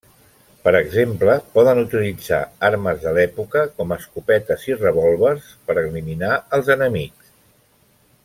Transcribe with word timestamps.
Per 0.67 0.71
exemple, 0.77 1.33
poden 1.57 1.81
utilitzar 1.81 2.39
armes 2.69 3.03
de 3.03 3.13
l'època, 3.17 3.63
com 3.81 3.93
escopetes 3.99 4.65
i 4.71 4.79
revòlvers 4.79 5.53
per 5.69 5.77
eliminar 5.83 6.33
als 6.59 6.75
enemics. 6.79 7.31